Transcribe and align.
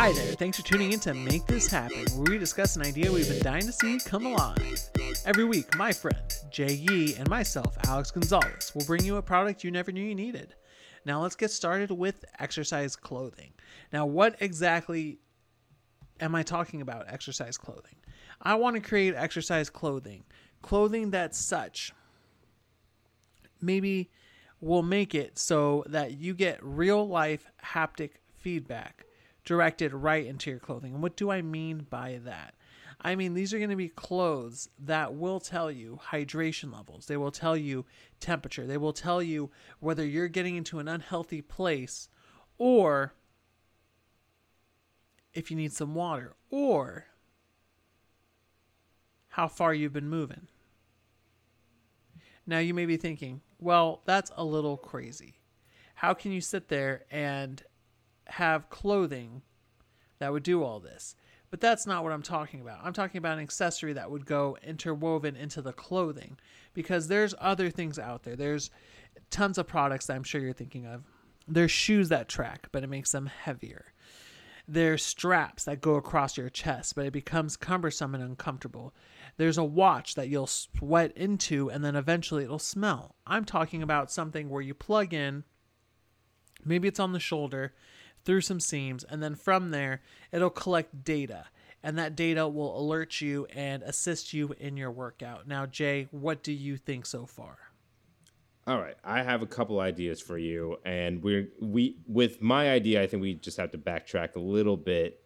Hi 0.00 0.12
there, 0.12 0.32
thanks 0.32 0.58
for 0.58 0.64
tuning 0.64 0.94
in 0.94 1.00
to 1.00 1.12
Make 1.12 1.44
This 1.44 1.66
Happen, 1.66 2.06
where 2.14 2.32
we 2.32 2.38
discuss 2.38 2.74
an 2.74 2.86
idea 2.86 3.12
we've 3.12 3.28
been 3.28 3.42
dying 3.42 3.66
to 3.66 3.70
see 3.70 3.98
come 3.98 4.24
alive. 4.24 4.80
Every 5.26 5.44
week, 5.44 5.76
my 5.76 5.92
friend, 5.92 6.24
Jay 6.50 6.72
Yee, 6.72 7.16
and 7.16 7.28
myself, 7.28 7.76
Alex 7.84 8.10
Gonzalez, 8.10 8.72
will 8.74 8.86
bring 8.86 9.04
you 9.04 9.18
a 9.18 9.22
product 9.22 9.62
you 9.62 9.70
never 9.70 9.92
knew 9.92 10.02
you 10.02 10.14
needed. 10.14 10.54
Now, 11.04 11.20
let's 11.20 11.36
get 11.36 11.50
started 11.50 11.90
with 11.90 12.24
exercise 12.38 12.96
clothing. 12.96 13.52
Now, 13.92 14.06
what 14.06 14.36
exactly 14.40 15.18
am 16.18 16.34
I 16.34 16.44
talking 16.44 16.80
about, 16.80 17.04
exercise 17.12 17.58
clothing? 17.58 17.96
I 18.40 18.54
want 18.54 18.76
to 18.76 18.80
create 18.80 19.14
exercise 19.14 19.68
clothing, 19.68 20.24
clothing 20.62 21.10
that's 21.10 21.36
such. 21.36 21.92
Maybe 23.60 24.08
we'll 24.62 24.80
make 24.80 25.14
it 25.14 25.38
so 25.38 25.84
that 25.88 26.16
you 26.16 26.32
get 26.32 26.58
real 26.62 27.06
life 27.06 27.44
haptic 27.62 28.12
feedback 28.38 29.04
directed 29.44 29.92
right 29.92 30.26
into 30.26 30.50
your 30.50 30.58
clothing. 30.58 30.94
And 30.94 31.02
what 31.02 31.16
do 31.16 31.30
I 31.30 31.42
mean 31.42 31.86
by 31.88 32.20
that? 32.24 32.54
I 33.02 33.14
mean, 33.14 33.32
these 33.32 33.54
are 33.54 33.58
going 33.58 33.70
to 33.70 33.76
be 33.76 33.88
clothes 33.88 34.68
that 34.78 35.14
will 35.14 35.40
tell 35.40 35.70
you 35.70 35.98
hydration 36.10 36.72
levels. 36.72 37.06
They 37.06 37.16
will 37.16 37.30
tell 37.30 37.56
you 37.56 37.86
temperature. 38.20 38.66
They 38.66 38.76
will 38.76 38.92
tell 38.92 39.22
you 39.22 39.50
whether 39.78 40.04
you're 40.04 40.28
getting 40.28 40.56
into 40.56 40.78
an 40.80 40.88
unhealthy 40.88 41.40
place 41.40 42.08
or 42.58 43.14
if 45.32 45.50
you 45.50 45.56
need 45.56 45.72
some 45.72 45.94
water 45.94 46.34
or 46.50 47.06
how 49.28 49.48
far 49.48 49.72
you've 49.72 49.92
been 49.92 50.08
moving. 50.08 50.48
Now, 52.46 52.58
you 52.58 52.74
may 52.74 52.84
be 52.84 52.96
thinking, 52.96 53.40
well, 53.58 54.02
that's 54.04 54.32
a 54.36 54.44
little 54.44 54.76
crazy. 54.76 55.36
How 55.94 56.14
can 56.14 56.32
you 56.32 56.40
sit 56.40 56.68
there 56.68 57.04
and 57.10 57.62
have 58.30 58.70
clothing 58.70 59.42
that 60.18 60.32
would 60.32 60.42
do 60.42 60.62
all 60.62 60.80
this. 60.80 61.16
But 61.50 61.60
that's 61.60 61.86
not 61.86 62.04
what 62.04 62.12
I'm 62.12 62.22
talking 62.22 62.60
about. 62.60 62.80
I'm 62.84 62.92
talking 62.92 63.18
about 63.18 63.38
an 63.38 63.42
accessory 63.42 63.92
that 63.94 64.10
would 64.10 64.24
go 64.24 64.56
interwoven 64.62 65.34
into 65.34 65.60
the 65.60 65.72
clothing 65.72 66.38
because 66.74 67.08
there's 67.08 67.34
other 67.40 67.70
things 67.70 67.98
out 67.98 68.22
there. 68.22 68.36
There's 68.36 68.70
tons 69.30 69.58
of 69.58 69.66
products 69.66 70.06
that 70.06 70.14
I'm 70.14 70.22
sure 70.22 70.40
you're 70.40 70.52
thinking 70.52 70.86
of. 70.86 71.02
There's 71.48 71.72
shoes 71.72 72.08
that 72.10 72.28
track, 72.28 72.68
but 72.70 72.84
it 72.84 72.88
makes 72.88 73.10
them 73.10 73.26
heavier. 73.26 73.86
There's 74.68 75.04
straps 75.04 75.64
that 75.64 75.80
go 75.80 75.96
across 75.96 76.36
your 76.36 76.48
chest, 76.48 76.94
but 76.94 77.04
it 77.04 77.12
becomes 77.12 77.56
cumbersome 77.56 78.14
and 78.14 78.22
uncomfortable. 78.22 78.94
There's 79.36 79.58
a 79.58 79.64
watch 79.64 80.14
that 80.14 80.28
you'll 80.28 80.46
sweat 80.46 81.16
into 81.16 81.68
and 81.68 81.84
then 81.84 81.96
eventually 81.96 82.44
it'll 82.44 82.60
smell. 82.60 83.16
I'm 83.26 83.44
talking 83.44 83.82
about 83.82 84.12
something 84.12 84.48
where 84.48 84.62
you 84.62 84.74
plug 84.74 85.12
in, 85.12 85.42
maybe 86.64 86.86
it's 86.86 87.00
on 87.00 87.10
the 87.10 87.18
shoulder, 87.18 87.74
through 88.24 88.42
some 88.42 88.60
seams, 88.60 89.04
and 89.04 89.22
then 89.22 89.34
from 89.34 89.70
there, 89.70 90.02
it'll 90.32 90.50
collect 90.50 91.04
data. 91.04 91.46
And 91.82 91.98
that 91.98 92.14
data 92.14 92.46
will 92.46 92.78
alert 92.78 93.20
you 93.20 93.46
and 93.54 93.82
assist 93.82 94.34
you 94.34 94.54
in 94.58 94.76
your 94.76 94.90
workout. 94.90 95.48
Now, 95.48 95.64
Jay, 95.64 96.08
what 96.10 96.42
do 96.42 96.52
you 96.52 96.76
think 96.76 97.06
so 97.06 97.24
far? 97.24 97.56
All 98.66 98.78
right, 98.78 98.96
I 99.02 99.22
have 99.22 99.40
a 99.40 99.46
couple 99.46 99.80
ideas 99.80 100.20
for 100.20 100.36
you, 100.36 100.76
and 100.84 101.22
we're 101.22 101.48
we 101.60 101.96
with 102.06 102.42
my 102.42 102.70
idea. 102.70 103.02
I 103.02 103.06
think 103.06 103.22
we 103.22 103.34
just 103.34 103.56
have 103.56 103.70
to 103.70 103.78
backtrack 103.78 104.36
a 104.36 104.40
little 104.40 104.76
bit, 104.76 105.24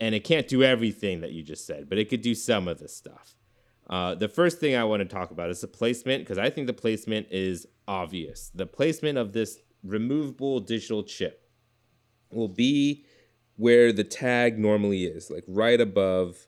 and 0.00 0.14
it 0.14 0.24
can't 0.24 0.48
do 0.48 0.62
everything 0.62 1.20
that 1.20 1.32
you 1.32 1.42
just 1.42 1.66
said, 1.66 1.88
but 1.88 1.98
it 1.98 2.08
could 2.08 2.22
do 2.22 2.34
some 2.34 2.66
of 2.66 2.78
the 2.78 2.88
stuff. 2.88 3.36
Uh, 3.88 4.14
the 4.14 4.28
first 4.28 4.58
thing 4.58 4.74
I 4.74 4.84
want 4.84 5.02
to 5.02 5.08
talk 5.08 5.30
about 5.30 5.50
is 5.50 5.60
the 5.60 5.68
placement 5.68 6.24
because 6.24 6.38
I 6.38 6.48
think 6.48 6.66
the 6.66 6.72
placement 6.72 7.26
is 7.30 7.66
obvious. 7.86 8.50
The 8.54 8.66
placement 8.66 9.18
of 9.18 9.34
this 9.34 9.58
removable 9.82 10.60
digital 10.60 11.02
chip 11.02 11.43
will 12.34 12.48
be 12.48 13.04
where 13.56 13.92
the 13.92 14.04
tag 14.04 14.58
normally 14.58 15.04
is, 15.04 15.30
like 15.30 15.44
right 15.46 15.80
above 15.80 16.46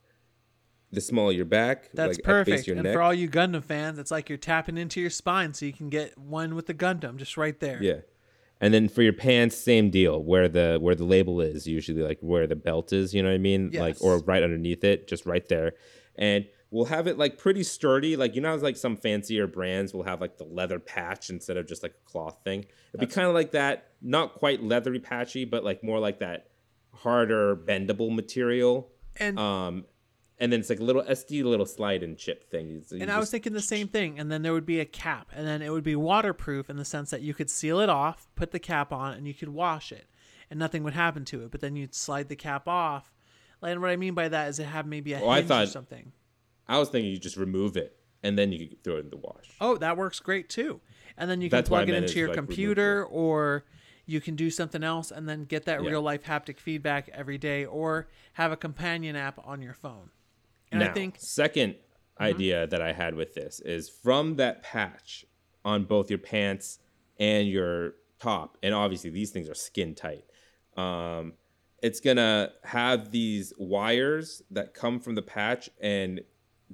the 0.92 1.00
small 1.00 1.30
of 1.30 1.36
your 1.36 1.44
back. 1.44 1.90
That's 1.92 2.16
like 2.16 2.24
perfect. 2.24 2.68
and 2.68 2.82
neck. 2.82 2.92
for 2.92 3.02
all 3.02 3.14
you 3.14 3.28
Gundam 3.28 3.62
fans, 3.62 3.98
it's 3.98 4.10
like 4.10 4.28
you're 4.28 4.38
tapping 4.38 4.78
into 4.78 5.00
your 5.00 5.10
spine 5.10 5.54
so 5.54 5.66
you 5.66 5.72
can 5.72 5.88
get 5.88 6.16
one 6.18 6.54
with 6.54 6.66
the 6.66 6.74
Gundam 6.74 7.16
just 7.16 7.36
right 7.36 7.58
there. 7.60 7.82
Yeah. 7.82 8.00
And 8.60 8.72
then 8.72 8.88
for 8.88 9.02
your 9.02 9.12
pants, 9.12 9.56
same 9.56 9.90
deal. 9.90 10.22
Where 10.22 10.48
the 10.48 10.78
where 10.80 10.94
the 10.94 11.04
label 11.04 11.40
is, 11.40 11.66
usually 11.66 12.02
like 12.02 12.18
where 12.20 12.46
the 12.46 12.56
belt 12.56 12.92
is, 12.92 13.12
you 13.12 13.22
know 13.22 13.28
what 13.28 13.34
I 13.34 13.38
mean? 13.38 13.70
Yes. 13.72 13.80
Like 13.80 13.96
or 14.00 14.18
right 14.20 14.42
underneath 14.42 14.82
it, 14.82 15.06
just 15.06 15.26
right 15.26 15.46
there. 15.48 15.72
And 16.16 16.46
we'll 16.76 16.84
have 16.84 17.06
it 17.06 17.16
like 17.16 17.38
pretty 17.38 17.62
sturdy. 17.62 18.16
Like 18.16 18.34
you 18.34 18.42
know, 18.42 18.54
like 18.56 18.76
some 18.76 18.96
fancier 18.96 19.46
brands 19.46 19.94
will 19.94 20.02
have 20.02 20.20
like 20.20 20.36
the 20.36 20.44
leather 20.44 20.78
patch 20.78 21.30
instead 21.30 21.56
of 21.56 21.66
just 21.66 21.82
like 21.82 21.92
a 21.92 22.10
cloth 22.10 22.38
thing. 22.44 22.60
It'd 22.60 23.00
That's 23.00 23.06
be 23.06 23.14
kind 23.14 23.26
of 23.26 23.34
like 23.34 23.52
that, 23.52 23.92
not 24.02 24.34
quite 24.34 24.62
leathery 24.62 25.00
patchy, 25.00 25.46
but 25.46 25.64
like 25.64 25.82
more 25.82 25.98
like 25.98 26.18
that 26.18 26.50
harder 26.92 27.56
bendable 27.56 28.14
material. 28.14 28.90
And 29.18 29.38
um, 29.38 29.86
and 30.38 30.52
then 30.52 30.60
it's 30.60 30.68
like 30.68 30.80
a 30.80 30.84
little 30.84 31.02
SD 31.02 31.44
little 31.44 31.64
slide 31.64 32.02
and 32.02 32.18
chip 32.18 32.50
thing. 32.50 32.82
So 32.86 32.96
and 32.96 33.10
I 33.10 33.18
was 33.18 33.30
thinking 33.30 33.54
the 33.54 33.60
same 33.62 33.88
thing. 33.96 34.18
And 34.18 34.30
then 34.30 34.42
there 34.42 34.52
would 34.52 34.66
be 34.66 34.80
a 34.80 34.84
cap, 34.84 35.30
and 35.34 35.46
then 35.46 35.62
it 35.62 35.72
would 35.72 35.84
be 35.84 35.96
waterproof 35.96 36.68
in 36.68 36.76
the 36.76 36.84
sense 36.84 37.08
that 37.10 37.22
you 37.22 37.32
could 37.32 37.48
seal 37.48 37.80
it 37.80 37.88
off, 37.88 38.28
put 38.34 38.50
the 38.50 38.58
cap 38.58 38.92
on, 38.92 39.14
and 39.14 39.26
you 39.26 39.32
could 39.32 39.48
wash 39.48 39.92
it, 39.92 40.04
and 40.50 40.58
nothing 40.58 40.84
would 40.84 40.92
happen 40.92 41.24
to 41.26 41.44
it. 41.44 41.50
But 41.50 41.62
then 41.62 41.74
you'd 41.74 41.94
slide 41.94 42.28
the 42.28 42.36
cap 42.36 42.68
off. 42.68 43.14
And 43.62 43.80
what 43.80 43.90
I 43.90 43.96
mean 43.96 44.12
by 44.12 44.28
that 44.28 44.50
is 44.50 44.58
it 44.58 44.64
have 44.64 44.86
maybe 44.86 45.14
a 45.14 45.20
oh, 45.20 45.32
hinge 45.32 45.50
or 45.50 45.66
something. 45.66 46.12
I 46.68 46.78
was 46.78 46.88
thinking 46.88 47.10
you 47.10 47.18
just 47.18 47.36
remove 47.36 47.76
it 47.76 47.96
and 48.22 48.38
then 48.38 48.52
you 48.52 48.76
throw 48.82 48.96
it 48.96 49.00
in 49.00 49.10
the 49.10 49.16
wash. 49.16 49.50
Oh, 49.60 49.76
that 49.76 49.96
works 49.96 50.20
great 50.20 50.48
too. 50.48 50.80
And 51.16 51.30
then 51.30 51.40
you 51.40 51.48
can 51.48 51.58
That's 51.58 51.68
plug 51.68 51.88
it 51.88 51.94
into 51.94 52.18
your 52.18 52.28
like 52.28 52.36
computer 52.36 53.04
or 53.04 53.64
you 54.04 54.20
can 54.20 54.36
do 54.36 54.50
something 54.50 54.84
else 54.84 55.10
and 55.10 55.28
then 55.28 55.44
get 55.44 55.64
that 55.64 55.82
yeah. 55.82 55.90
real 55.90 56.02
life 56.02 56.24
haptic 56.24 56.58
feedback 56.58 57.08
every 57.12 57.38
day 57.38 57.64
or 57.64 58.08
have 58.34 58.52
a 58.52 58.56
companion 58.56 59.16
app 59.16 59.40
on 59.44 59.62
your 59.62 59.74
phone. 59.74 60.10
And 60.70 60.80
now, 60.80 60.90
I 60.90 60.92
think 60.92 61.18
2nd 61.18 61.48
mm-hmm. 61.48 62.22
idea 62.22 62.66
that 62.66 62.82
I 62.82 62.92
had 62.92 63.14
with 63.14 63.34
this 63.34 63.60
is 63.60 63.88
from 63.88 64.36
that 64.36 64.62
patch 64.62 65.24
on 65.64 65.84
both 65.84 66.10
your 66.10 66.18
pants 66.18 66.78
and 67.18 67.48
your 67.48 67.94
top, 68.20 68.56
and 68.62 68.74
obviously 68.74 69.10
these 69.10 69.30
things 69.30 69.48
are 69.48 69.54
skin 69.54 69.94
tight. 69.94 70.24
Um, 70.76 71.34
it's 71.82 72.00
gonna 72.00 72.52
have 72.64 73.10
these 73.10 73.52
wires 73.58 74.42
that 74.50 74.74
come 74.74 75.00
from 75.00 75.14
the 75.14 75.22
patch 75.22 75.68
and 75.80 76.20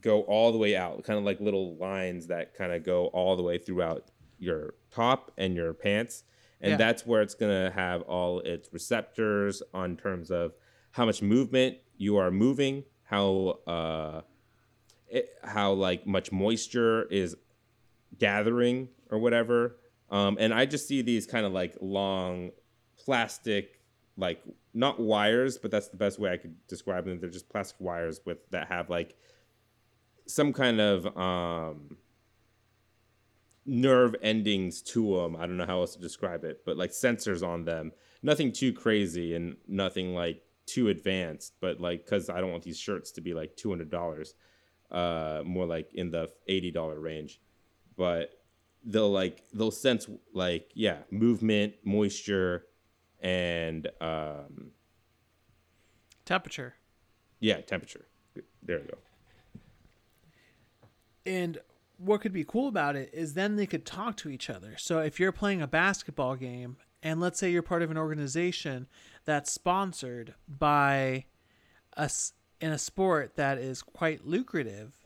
go 0.01 0.23
all 0.23 0.53
the 0.53 0.59
way 0.59 0.77
out, 0.77 1.03
kind 1.05 1.19
of 1.19 1.25
like 1.25 1.41
little 1.41 1.77
lines 1.77 2.27
that 2.29 2.55
kind 2.55 2.73
of 2.73 2.85
go 2.85 3.07
all 3.07 3.37
the 3.37 3.43
way 3.43 3.59
throughout 3.59 4.11
your 4.39 4.75
top 4.91 5.33
and 5.37 5.55
your 5.55 5.73
pants. 5.75 6.25
And 6.61 6.73
yeah. 6.73 6.77
that's 6.77 7.05
where 7.05 7.23
it's 7.23 7.35
going 7.35 7.53
to 7.53 7.73
have 7.73 8.03
all 8.03 8.41
its 8.41 8.73
receptors 8.73 9.63
on 9.75 9.97
terms 9.97 10.31
of 10.31 10.53
how 10.93 11.05
much 11.07 11.21
movement 11.21 11.79
you 11.97 12.17
are 12.17 12.31
moving, 12.31 12.85
how 13.05 13.59
uh, 13.67 14.21
it, 15.09 15.31
how 15.43 15.73
like 15.73 16.07
much 16.07 16.31
moisture 16.31 17.05
is 17.05 17.37
gathering 18.19 18.89
or 19.11 19.19
whatever. 19.19 19.77
Um, 20.11 20.37
and 20.39 20.53
I 20.55 20.67
just 20.67 20.87
see 20.87 21.03
these 21.03 21.27
kind 21.27 21.45
of 21.45 21.53
like 21.53 21.77
long 21.81 22.51
plastic, 22.97 23.81
like 24.17 24.43
not 24.75 25.01
wires, 25.01 25.59
but 25.59 25.71
that's 25.71 25.89
the 25.89 25.97
best 25.97 26.19
way 26.19 26.33
I 26.33 26.37
could 26.37 26.55
describe 26.67 27.07
them. 27.07 27.19
They're 27.19 27.31
just 27.31 27.49
plastic 27.49 27.81
wires 27.81 28.21
with 28.25 28.39
that 28.51 28.69
have 28.69 28.89
like 28.89 29.17
some 30.33 30.53
kind 30.53 30.81
of 30.81 31.17
um, 31.17 31.97
nerve 33.67 34.15
endings 34.23 34.83
to 34.83 35.17
them. 35.17 35.37
I 35.37 35.47
don't 35.47 35.57
know 35.57 35.67
how 35.67 35.81
else 35.81 35.95
to 35.95 36.01
describe 36.01 36.45
it, 36.45 36.63
but 36.65 36.77
like 36.77 36.91
sensors 36.91 37.47
on 37.47 37.65
them. 37.65 37.93
Nothing 38.23 38.53
too 38.53 38.73
crazy 38.73 39.35
and 39.35 39.57
nothing 39.67 40.15
like 40.15 40.43
too 40.67 40.89
advanced, 40.89 41.55
but 41.61 41.81
like 41.81 42.05
because 42.05 42.31
I 42.31 42.41
don't 42.41 42.51
want 42.51 42.63
these 42.63 42.79
shirts 42.79 43.11
to 43.13 43.21
be 43.21 43.35
like 43.35 43.57
two 43.57 43.69
hundred 43.69 43.91
dollars, 43.91 44.35
uh, 44.91 45.43
more 45.45 45.67
like 45.67 45.93
in 45.95 46.11
the 46.11 46.31
eighty 46.47 46.71
dollar 46.71 46.99
range. 47.01 47.41
But 47.97 48.31
they'll 48.85 49.11
like 49.11 49.43
they'll 49.53 49.71
sense 49.71 50.09
like 50.33 50.71
yeah 50.75 50.99
movement, 51.11 51.75
moisture, 51.85 52.67
and 53.21 53.89
um, 54.01 54.71
temperature. 56.25 56.75
Yeah, 57.41 57.61
temperature. 57.61 58.07
There 58.63 58.79
you 58.79 58.87
go. 58.87 58.99
And 61.25 61.59
what 61.99 62.21
could 62.21 62.33
be 62.33 62.45
cool 62.45 62.69
about 62.69 62.97
it 62.97 63.11
is 63.13 63.35
then 63.35 63.57
they 63.57 63.67
could 63.67 63.87
talk 63.87 64.17
to 64.19 64.29
each 64.29 64.51
other. 64.51 64.75
So 64.77 64.99
if 64.99 65.21
you're 65.21 65.33
playing 65.33 65.63
a 65.63 65.67
basketball 65.69 66.37
game 66.37 66.77
and 67.03 67.21
let's 67.21 67.39
say 67.39 67.51
you're 67.51 67.63
part 67.63 67.83
of 67.83 67.91
an 67.91 67.99
organization 67.99 68.89
that's 69.25 69.53
sponsored 69.53 70.35
by 70.49 71.27
us 71.97 72.33
in 72.61 72.73
a 72.73 72.79
sport 72.79 73.37
that 73.37 73.59
is 73.59 73.83
quite 73.83 74.27
lucrative, 74.27 74.99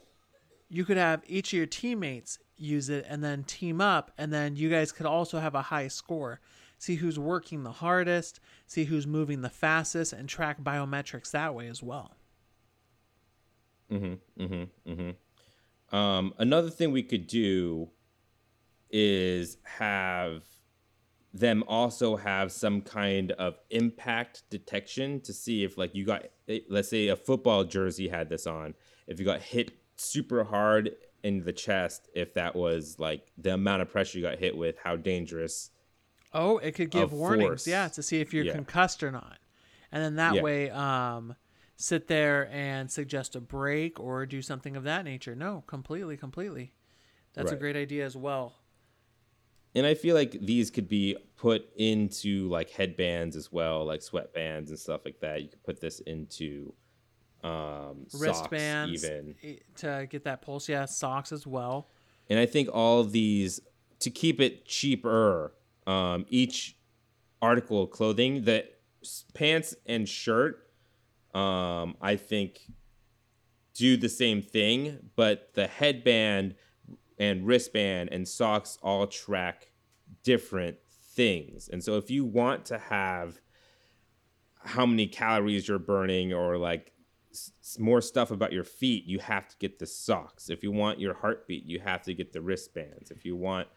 you 0.69 0.85
could 0.85 0.97
have 0.97 1.23
each 1.27 1.53
of 1.53 1.57
your 1.59 1.67
teammates 1.67 2.39
use 2.57 2.89
it 2.89 3.05
and 3.09 3.23
then 3.23 3.45
team 3.45 3.81
up 3.81 4.11
and 4.17 4.33
then 4.33 4.57
you 4.57 4.71
guys 4.71 4.93
could 4.93 5.07
also 5.07 5.39
have 5.39 5.55
a 5.55 5.63
high 5.63 5.89
score. 5.89 6.41
See 6.79 6.97
who's 6.97 7.19
working 7.19 7.63
the 7.63 7.73
hardest, 7.73 8.41
see 8.67 8.85
who's 8.85 9.07
moving 9.07 9.43
the 9.43 9.51
fastest 9.51 10.13
and 10.13 10.29
track 10.29 10.63
biometrics 10.63 11.31
that 11.31 11.55
way 11.55 11.69
as 11.69 11.83
well. 11.83 12.17
Mhm. 13.91 14.19
Mhm. 14.39 14.69
Mhm. 14.87 15.17
Um, 15.93 16.35
another 16.39 16.71
thing 16.71 16.91
we 16.93 17.03
could 17.03 17.27
do 17.27 17.91
is 18.91 19.59
have 19.65 20.45
them 21.35 21.63
also 21.69 22.17
have 22.17 22.51
some 22.51 22.81
kind 22.81 23.33
of 23.33 23.59
impact 23.71 24.45
detection 24.49 25.21
to 25.21 25.33
see 25.33 25.65
if 25.65 25.77
like 25.77 25.95
you 25.95 26.05
got 26.05 26.25
eh, 26.49 26.61
let's 26.71 26.89
say 26.89 27.09
a 27.09 27.17
football 27.17 27.65
jersey 27.65 28.09
had 28.09 28.29
this 28.29 28.47
on 28.47 28.75
if 29.07 29.19
you 29.19 29.27
got 29.27 29.43
hit 29.43 29.73
super 29.97 30.45
hard 30.45 30.93
in 31.25 31.43
the 31.45 31.53
chest 31.53 32.09
if 32.15 32.33
that 32.33 32.55
was 32.57 32.99
like 32.99 33.33
the 33.37 33.53
amount 33.53 33.83
of 33.83 33.91
pressure 33.91 34.19
you 34.19 34.25
got 34.25 34.39
hit 34.39 34.57
with 34.57 34.77
how 34.83 34.97
dangerous 34.97 35.71
Oh, 36.33 36.59
it 36.59 36.73
could 36.73 36.91
give 36.91 37.13
warnings, 37.13 37.49
force. 37.49 37.67
yeah, 37.67 37.89
to 37.89 38.03
see 38.03 38.21
if 38.21 38.35
you're 38.35 38.45
Yeah. 38.45 38.53
concussed 38.53 39.03
or 39.03 39.11
not. 39.11 39.39
And 39.91 40.03
then 40.03 40.17
that 40.17 40.35
Yeah. 40.35 40.43
way, 40.43 40.71
um, 40.71 41.35
sit 41.77 42.09
there 42.09 42.49
and 42.51 42.91
suggest 42.91 43.37
a 43.37 43.41
break 43.41 44.01
or 44.01 44.27
do 44.27 44.43
something 44.43 44.77
of 44.77 44.85
that 44.85 45.05
nature. 45.05 45.35
No, 45.35 45.63
completely, 45.67 46.17
completely. 46.17 46.73
That's 47.35 47.53
a 47.53 47.57
great 47.57 47.77
idea 47.77 48.05
as 48.07 48.17
well. 48.17 48.55
and 49.75 49.85
i 49.85 49.93
feel 49.95 50.15
like 50.17 50.33
these 50.41 50.71
could 50.71 50.89
be 50.89 51.15
put 51.37 51.69
into 51.77 52.49
like 52.49 52.71
headbands 52.71 53.37
as 53.37 53.53
well 53.53 53.85
like 53.85 54.01
sweatbands 54.01 54.69
and 54.71 54.79
stuff 54.79 55.03
like 55.05 55.21
that 55.21 55.43
you 55.43 55.49
could 55.49 55.63
put 55.65 55.81
this 55.81 56.01
into 56.01 56.73
um 57.45 58.07
Wristbands 58.15 59.05
even 59.05 59.35
eh, 59.43 59.57
to 59.77 60.07
get 60.09 60.25
that 60.25 60.41
pulse. 60.41 60.69
Yeah, 60.69 60.87
socks 60.87 61.31
as 61.31 61.47
well. 61.47 61.91
And 62.31 62.39
I 62.39 62.47
think 62.47 62.71
all 62.73 63.01
of 63.01 63.13
these 63.13 63.61
to 64.01 64.11
keep 64.11 64.41
it 64.41 64.65
cheaper, 64.65 65.53
um, 65.87 66.25
each 66.29 66.77
article 67.43 67.83
of 67.83 67.91
clothing, 67.91 68.45
the 68.45 68.65
pants 69.35 69.75
and 69.85 70.09
shirt, 70.09 70.66
um, 71.37 71.97
I 72.01 72.17
think 72.17 72.61
do 73.75 73.99
the 73.99 74.09
same 74.09 74.41
thing, 74.41 75.11
but 75.17 75.51
the 75.55 75.67
headband 75.67 76.55
and 77.19 77.47
wristband 77.47 78.09
and 78.11 78.27
socks 78.27 78.79
all 78.83 79.07
track 79.07 79.71
different 80.23 80.79
things. 80.89 81.69
And 81.69 81.85
so 81.85 81.97
if 81.99 82.11
you 82.11 82.25
want 82.25 82.65
to 82.67 82.79
have 82.79 83.41
how 84.65 84.87
many 84.87 85.07
calories 85.07 85.69
you're 85.69 85.79
burning 85.79 86.33
or 86.33 86.57
like 86.57 86.93
s- 87.31 87.77
more 87.79 88.01
stuff 88.01 88.31
about 88.31 88.53
your 88.53 88.65
feet, 88.65 89.05
you 89.05 89.19
have 89.19 89.47
to 89.49 89.57
get 89.59 89.79
the 89.79 89.87
socks. 89.87 90.49
If 90.49 90.63
you 90.63 90.73
want 90.73 90.99
your 90.99 91.15
heartbeat, 91.15 91.65
you 91.65 91.81
have 91.81 92.03
to 92.05 92.15
get 92.15 92.33
the 92.33 92.41
wristbands. 92.41 93.11
If 93.11 93.27
you 93.27 93.37
want, 93.37 93.69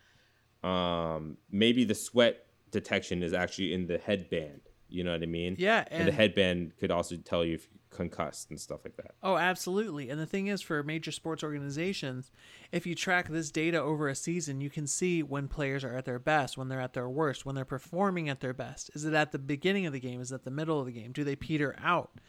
um, 0.64 1.38
maybe 1.52 1.84
the 1.84 1.96
sweat 1.96 2.46
detection 2.72 3.22
is 3.22 3.34
actually 3.34 3.74
in 3.74 3.88
the 3.88 3.98
headband. 3.98 4.62
You 4.90 5.04
know 5.04 5.12
what 5.12 5.24
I 5.24 5.28
mean? 5.28 5.56
Yeah, 5.60 5.86
And, 5.90 6.08
the 6.08 6.12
headband 6.12 6.74
could 6.80 6.92
also 6.92 7.16
tell 7.18 7.46
you 7.46 7.56
if 7.56 7.68
you're 7.72 7.80
concussed 7.98 8.50
and 8.50 8.60
stuff 8.60 8.82
like 8.84 8.98
that. 8.98 9.12
Oh, 9.22 9.38
absolutely. 9.38 10.10
And 10.10 10.20
the 10.20 10.26
thing 10.26 10.48
is, 10.48 10.62
for 10.62 10.82
major 10.84 11.12
sports 11.12 11.44
organizations, 11.44 12.32
if 12.72 12.86
you 12.86 12.96
track 12.96 13.30
this 13.30 13.52
data 13.52 13.80
over 13.80 14.08
a 14.08 14.16
season, 14.16 14.62
you 14.62 14.70
can 14.70 14.88
see 14.88 15.24
when 15.24 15.48
players 15.48 15.84
are 15.84 15.96
at 15.96 16.06
their 16.06 16.20
best, 16.20 16.58
when 16.58 16.70
they're 16.70 16.82
at 16.82 16.94
their 16.94 17.10
worst, 17.10 17.46
when 17.46 17.56
they're 17.56 17.66
performing 17.66 18.30
at 18.30 18.40
their 18.40 18.54
best. 18.54 18.90
Is 18.94 19.06
it 19.06 19.14
at 19.14 19.32
the 19.32 19.40
beginning 19.40 19.86
of 19.86 19.94
the 19.94 20.00
game? 20.00 20.22
Is 20.22 20.32
it 20.32 20.36
at 20.36 20.44
the 20.44 20.52
middle 20.52 20.80
of 20.80 20.86
the 20.86 20.92
game? 20.92 21.12
Do 21.12 21.24
they 21.24 21.36
peter 21.36 21.76
out? 21.84 22.20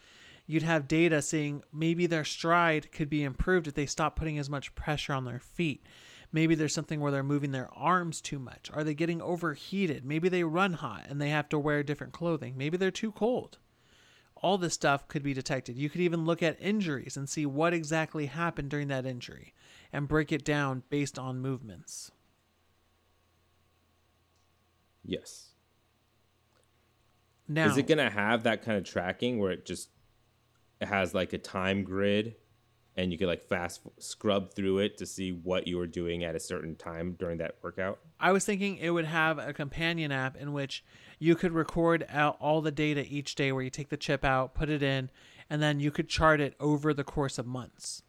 You'd 0.47 0.63
have 0.63 0.87
data 0.87 1.21
saying 1.21 1.63
maybe 1.71 2.07
their 2.07 2.25
stride 2.25 2.91
could 2.91 3.09
be 3.09 3.23
improved 3.23 3.67
if 3.67 3.73
they 3.73 3.85
stop 3.85 4.15
putting 4.15 4.37
as 4.37 4.49
much 4.49 4.75
pressure 4.75 5.13
on 5.13 5.25
their 5.25 5.39
feet. 5.39 5.85
Maybe 6.31 6.55
there's 6.55 6.73
something 6.73 6.99
where 7.01 7.11
they're 7.11 7.23
moving 7.23 7.51
their 7.51 7.69
arms 7.73 8.21
too 8.21 8.39
much. 8.39 8.71
Are 8.73 8.83
they 8.83 8.93
getting 8.93 9.21
overheated? 9.21 10.05
Maybe 10.05 10.29
they 10.29 10.43
run 10.43 10.73
hot 10.73 11.05
and 11.09 11.21
they 11.21 11.29
have 11.29 11.49
to 11.49 11.59
wear 11.59 11.83
different 11.83 12.13
clothing. 12.13 12.57
Maybe 12.57 12.77
they're 12.77 12.91
too 12.91 13.11
cold 13.11 13.57
all 14.41 14.57
this 14.57 14.73
stuff 14.73 15.07
could 15.07 15.23
be 15.23 15.33
detected. 15.33 15.77
You 15.77 15.89
could 15.89 16.01
even 16.01 16.25
look 16.25 16.41
at 16.41 16.57
injuries 16.59 17.15
and 17.15 17.29
see 17.29 17.45
what 17.45 17.73
exactly 17.73 18.25
happened 18.25 18.69
during 18.69 18.87
that 18.87 19.05
injury 19.05 19.53
and 19.93 20.07
break 20.07 20.31
it 20.31 20.43
down 20.43 20.83
based 20.89 21.19
on 21.19 21.39
movements. 21.39 22.11
Yes. 25.03 25.49
Now, 27.47 27.67
Is 27.67 27.77
it 27.77 27.87
gonna 27.87 28.09
have 28.09 28.43
that 28.43 28.63
kind 28.63 28.77
of 28.77 28.83
tracking 28.83 29.39
where 29.39 29.51
it 29.51 29.65
just 29.65 29.89
it 30.79 30.87
has 30.87 31.13
like 31.13 31.33
a 31.33 31.37
time 31.37 31.83
grid, 31.83 32.35
and 33.01 33.11
you 33.11 33.17
could 33.17 33.27
like 33.27 33.41
fast 33.41 33.81
scrub 33.97 34.53
through 34.53 34.77
it 34.77 34.97
to 34.97 35.07
see 35.07 35.31
what 35.31 35.65
you 35.65 35.77
were 35.77 35.87
doing 35.87 36.23
at 36.23 36.35
a 36.35 36.39
certain 36.39 36.75
time 36.75 37.15
during 37.17 37.39
that 37.39 37.55
workout? 37.63 37.99
I 38.19 38.31
was 38.31 38.45
thinking 38.45 38.77
it 38.77 38.91
would 38.91 39.05
have 39.05 39.39
a 39.39 39.53
companion 39.53 40.11
app 40.11 40.37
in 40.37 40.53
which 40.53 40.85
you 41.17 41.35
could 41.35 41.51
record 41.51 42.05
out 42.09 42.37
all 42.39 42.61
the 42.61 42.71
data 42.71 43.03
each 43.07 43.33
day 43.33 43.51
where 43.51 43.63
you 43.63 43.71
take 43.71 43.89
the 43.89 43.97
chip 43.97 44.23
out, 44.23 44.53
put 44.53 44.69
it 44.69 44.83
in, 44.83 45.09
and 45.49 45.61
then 45.61 45.79
you 45.79 45.89
could 45.89 46.09
chart 46.09 46.39
it 46.39 46.53
over 46.59 46.93
the 46.93 47.03
course 47.03 47.39
of 47.39 47.47
months. 47.47 48.03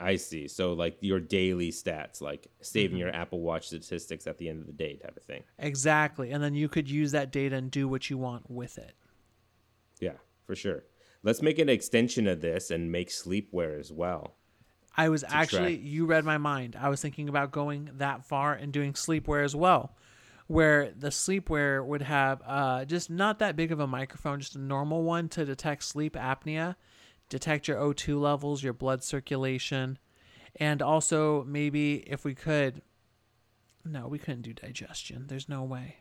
I 0.00 0.16
see. 0.16 0.48
So 0.48 0.72
like 0.72 0.96
your 1.00 1.20
daily 1.20 1.70
stats, 1.70 2.20
like 2.20 2.48
saving 2.60 2.90
mm-hmm. 2.90 2.98
your 2.98 3.14
Apple 3.14 3.40
Watch 3.40 3.68
statistics 3.68 4.26
at 4.26 4.38
the 4.38 4.48
end 4.48 4.60
of 4.60 4.66
the 4.66 4.72
day, 4.72 4.96
type 4.96 5.16
of 5.16 5.22
thing. 5.22 5.44
Exactly. 5.60 6.32
And 6.32 6.42
then 6.42 6.54
you 6.54 6.68
could 6.68 6.90
use 6.90 7.12
that 7.12 7.30
data 7.30 7.54
and 7.54 7.70
do 7.70 7.86
what 7.86 8.10
you 8.10 8.18
want 8.18 8.50
with 8.50 8.78
it. 8.78 8.94
Yeah, 10.00 10.12
for 10.44 10.56
sure. 10.56 10.82
Let's 11.28 11.42
make 11.42 11.58
an 11.58 11.68
extension 11.68 12.26
of 12.26 12.40
this 12.40 12.70
and 12.70 12.90
make 12.90 13.10
sleepwear 13.10 13.78
as 13.78 13.92
well. 13.92 14.38
I 14.96 15.10
was 15.10 15.24
actually, 15.28 15.76
track. 15.76 15.86
you 15.86 16.06
read 16.06 16.24
my 16.24 16.38
mind. 16.38 16.74
I 16.74 16.88
was 16.88 17.02
thinking 17.02 17.28
about 17.28 17.50
going 17.50 17.90
that 17.98 18.24
far 18.24 18.54
and 18.54 18.72
doing 18.72 18.94
sleepwear 18.94 19.44
as 19.44 19.54
well, 19.54 19.94
where 20.46 20.90
the 20.90 21.08
sleepwear 21.08 21.84
would 21.84 22.00
have 22.00 22.40
uh, 22.46 22.86
just 22.86 23.10
not 23.10 23.40
that 23.40 23.56
big 23.56 23.72
of 23.72 23.78
a 23.78 23.86
microphone, 23.86 24.40
just 24.40 24.56
a 24.56 24.58
normal 24.58 25.02
one 25.02 25.28
to 25.28 25.44
detect 25.44 25.84
sleep 25.84 26.14
apnea, 26.14 26.76
detect 27.28 27.68
your 27.68 27.76
O2 27.76 28.18
levels, 28.18 28.62
your 28.62 28.72
blood 28.72 29.04
circulation, 29.04 29.98
and 30.56 30.80
also 30.80 31.44
maybe 31.44 31.96
if 32.10 32.24
we 32.24 32.34
could, 32.34 32.80
no, 33.84 34.08
we 34.08 34.18
couldn't 34.18 34.40
do 34.40 34.54
digestion. 34.54 35.26
There's 35.26 35.46
no 35.46 35.62
way. 35.62 35.96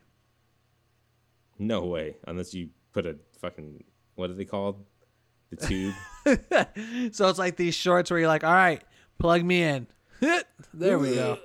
No 1.59 1.83
way, 1.83 2.15
unless 2.25 2.53
you 2.53 2.69
put 2.93 3.05
a 3.05 3.17
fucking 3.41 3.83
what 4.15 4.29
are 4.29 4.33
they 4.33 4.45
called? 4.45 4.85
The 5.49 5.55
tube. 5.55 5.93
So 7.13 7.29
it's 7.29 7.39
like 7.39 7.55
these 7.55 7.73
shorts 7.73 8.11
where 8.11 8.19
you're 8.19 8.27
like, 8.27 8.43
all 8.43 8.51
right, 8.51 8.83
plug 9.17 9.45
me 9.45 9.63
in. 9.63 9.87
there 10.73 10.99
we 10.99 11.15
go. 11.15 11.37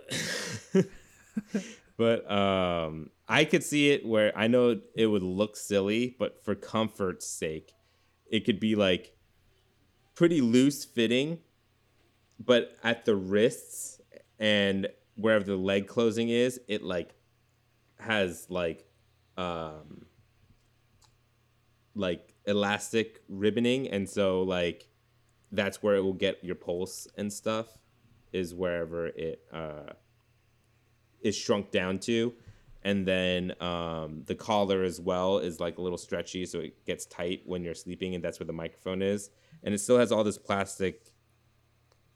but 1.97 2.29
um 2.31 3.11
I 3.29 3.45
could 3.45 3.63
see 3.63 3.91
it 3.93 4.05
where 4.05 4.37
I 4.37 4.49
know 4.49 4.81
it 4.97 5.07
would 5.07 5.23
look 5.23 5.57
silly, 5.57 6.17
but 6.19 6.45
for 6.45 6.55
comfort's 6.55 7.29
sake, 7.29 7.73
it 8.29 8.45
could 8.45 8.59
be 8.59 8.75
like 8.75 9.15
pretty 10.15 10.41
loose 10.41 10.85
fitting, 10.85 11.39
but 12.39 12.77
at 12.83 13.05
the 13.05 13.15
wrists 13.15 14.01
and 14.39 14.89
wherever 15.15 15.45
the 15.45 15.57
leg 15.57 15.87
closing 15.87 16.29
is, 16.29 16.61
it 16.67 16.83
like 16.83 17.15
has 18.01 18.47
like 18.51 18.85
um 19.37 20.07
like 21.95 22.32
elastic 22.47 23.23
ribboning 23.29 23.89
and 23.93 24.09
so 24.09 24.43
like 24.43 24.89
that's 25.53 25.83
where 25.83 25.97
it 25.97 26.01
will 26.01 26.13
get 26.13 26.43
your 26.43 26.55
pulse 26.55 27.07
and 27.17 27.33
stuff 27.33 27.79
is 28.33 28.55
wherever 28.55 29.07
it 29.07 29.43
uh 29.53 29.93
is 31.23 31.37
shrunk 31.37 31.71
down 31.71 31.99
to. 32.01 32.35
And 32.85 33.07
then 33.07 33.53
um, 33.61 34.23
the 34.27 34.35
collar 34.35 34.83
as 34.83 35.01
well 35.01 35.39
is 35.39 35.61
like 35.61 35.79
a 35.79 35.83
little 35.83 35.99
stretchy 35.99 36.45
so 36.47 36.61
it 36.61 36.85
gets 36.85 37.07
tight 37.07 37.43
when 37.47 37.63
you're 37.63 37.75
sleeping 37.75 38.15
and 38.15 38.25
that's 38.25 38.41
where 38.41 38.47
the 38.47 38.53
microphone 38.53 39.03
is. 39.03 39.31
And 39.63 39.73
it 39.73 39.79
still 39.79 39.99
has 39.99 40.11
all 40.11 40.25
this 40.25 40.39
plastic 40.39 41.13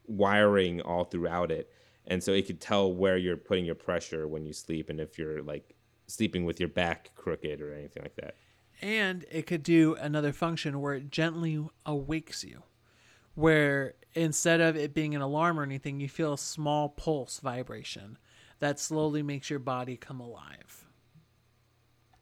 wiring 0.05 0.81
all 0.81 1.05
throughout 1.05 1.51
it. 1.51 1.71
And 2.05 2.21
so 2.21 2.33
it 2.33 2.47
could 2.47 2.59
tell 2.59 2.91
where 2.91 3.17
you're 3.17 3.37
putting 3.37 3.65
your 3.65 3.75
pressure 3.75 4.27
when 4.27 4.45
you 4.45 4.53
sleep 4.53 4.89
and 4.89 4.99
if 4.99 5.17
you're 5.17 5.41
like 5.41 5.75
sleeping 6.07 6.45
with 6.45 6.59
your 6.59 6.69
back 6.69 7.11
crooked 7.15 7.61
or 7.61 7.73
anything 7.73 8.03
like 8.03 8.15
that 8.15 8.35
And 8.81 9.25
it 9.31 9.47
could 9.47 9.63
do 9.63 9.95
another 9.95 10.31
function 10.31 10.81
where 10.81 10.93
it 10.93 11.09
gently 11.11 11.65
awakes 11.85 12.43
you, 12.43 12.63
where 13.33 13.95
instead 14.13 14.61
of 14.61 14.75
it 14.75 14.93
being 14.93 15.15
an 15.15 15.21
alarm 15.21 15.59
or 15.59 15.63
anything, 15.63 15.99
you 15.99 16.07
feel 16.09 16.33
a 16.33 16.37
small 16.37 16.89
pulse 16.89 17.39
vibration 17.39 18.17
that 18.59 18.79
slowly 18.79 19.23
makes 19.23 19.49
your 19.49 19.59
body 19.59 19.97
come 19.97 20.19
alive. 20.19 20.83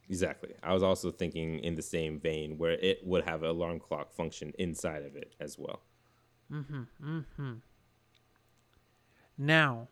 exactly 0.08 0.54
i 0.62 0.72
was 0.72 0.84
also 0.84 1.10
thinking 1.12 1.58
in 1.60 1.74
the 1.74 1.82
same 1.82 2.20
vein 2.20 2.60
where 2.60 2.74
it 2.74 3.00
would 3.04 3.24
have 3.26 3.42
an 3.42 3.50
alarm 3.50 3.80
clock 3.80 4.14
function 4.14 4.54
inside 4.60 5.04
of 5.04 5.16
it 5.16 5.34
as 5.40 5.58
well 5.58 5.82
Hmm. 6.48 6.62
Hmm. 7.36 7.54
Now, 9.36 9.88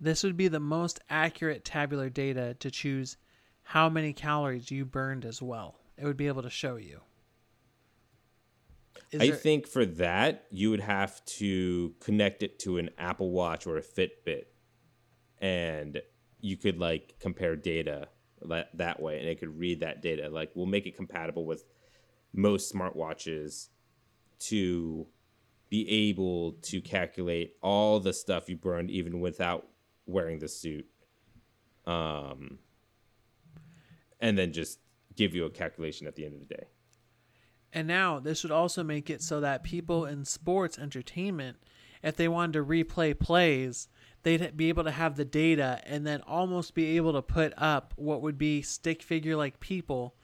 this 0.00 0.24
would 0.24 0.36
be 0.36 0.48
the 0.48 0.58
most 0.58 0.98
accurate 1.08 1.64
tabular 1.64 2.10
data 2.10 2.54
to 2.58 2.68
choose 2.68 3.16
how 3.72 3.88
many 3.88 4.12
calories 4.12 4.70
you 4.70 4.84
burned 4.84 5.24
as 5.24 5.40
well. 5.40 5.78
It 5.96 6.04
would 6.04 6.18
be 6.18 6.26
able 6.26 6.42
to 6.42 6.50
show 6.50 6.76
you. 6.76 7.00
Is 9.10 9.22
I 9.22 9.28
there- 9.28 9.36
think 9.36 9.66
for 9.66 9.86
that, 9.86 10.46
you 10.50 10.68
would 10.68 10.80
have 10.80 11.24
to 11.40 11.94
connect 11.98 12.42
it 12.42 12.58
to 12.60 12.76
an 12.76 12.90
Apple 12.98 13.30
Watch 13.30 13.66
or 13.66 13.78
a 13.78 13.82
Fitbit, 13.82 14.44
and 15.38 16.02
you 16.42 16.58
could 16.58 16.78
like 16.78 17.18
compare 17.18 17.56
data 17.56 18.10
that, 18.42 18.76
that 18.76 19.00
way, 19.00 19.18
and 19.18 19.26
it 19.26 19.40
could 19.40 19.58
read 19.58 19.80
that 19.80 20.02
data. 20.02 20.28
Like, 20.28 20.50
we'll 20.54 20.66
make 20.66 20.86
it 20.86 20.94
compatible 20.94 21.46
with 21.46 21.64
most 22.34 22.70
smartwatches 22.74 23.70
to 24.50 25.06
be 25.70 25.88
able 26.10 26.52
to 26.60 26.82
calculate 26.82 27.56
all 27.62 28.00
the 28.00 28.12
stuff 28.12 28.50
you 28.50 28.56
burned 28.56 28.90
even 28.90 29.20
without 29.20 29.66
wearing 30.04 30.40
the 30.40 30.48
suit. 30.48 30.86
Um, 31.86 32.58
and 34.22 34.38
then 34.38 34.52
just 34.52 34.78
give 35.14 35.34
you 35.34 35.44
a 35.44 35.50
calculation 35.50 36.06
at 36.06 36.14
the 36.14 36.24
end 36.24 36.32
of 36.32 36.40
the 36.40 36.54
day. 36.54 36.64
And 37.74 37.88
now 37.88 38.20
this 38.20 38.42
would 38.42 38.52
also 38.52 38.82
make 38.82 39.10
it 39.10 39.20
so 39.20 39.40
that 39.40 39.64
people 39.64 40.06
in 40.06 40.24
sports 40.24 40.78
entertainment, 40.78 41.58
if 42.02 42.16
they 42.16 42.28
wanted 42.28 42.52
to 42.54 42.64
replay 42.64 43.18
plays, 43.18 43.88
they'd 44.22 44.56
be 44.56 44.68
able 44.68 44.84
to 44.84 44.90
have 44.90 45.16
the 45.16 45.24
data 45.24 45.80
and 45.84 46.06
then 46.06 46.22
almost 46.22 46.74
be 46.74 46.96
able 46.96 47.12
to 47.12 47.22
put 47.22 47.52
up 47.56 47.92
what 47.96 48.22
would 48.22 48.38
be 48.38 48.62
stick 48.62 49.02
figure 49.02 49.36
like 49.36 49.58
people 49.58 50.14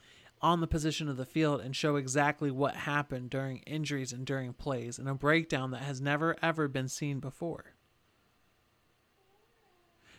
on 0.40 0.60
the 0.60 0.68
position 0.68 1.08
of 1.08 1.16
the 1.16 1.26
field 1.26 1.60
and 1.60 1.74
show 1.74 1.96
exactly 1.96 2.50
what 2.50 2.76
happened 2.76 3.28
during 3.28 3.58
injuries 3.58 4.12
and 4.12 4.24
during 4.24 4.52
plays 4.52 4.98
in 4.98 5.08
a 5.08 5.14
breakdown 5.14 5.72
that 5.72 5.82
has 5.82 6.00
never 6.00 6.36
ever 6.40 6.68
been 6.68 6.86
seen 6.86 7.18
before. 7.18 7.74